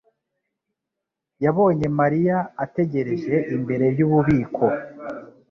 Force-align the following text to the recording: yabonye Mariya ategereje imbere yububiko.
yabonye 1.43 1.87
Mariya 1.99 2.37
ategereje 2.63 3.35
imbere 3.55 3.85
yububiko. 3.97 4.65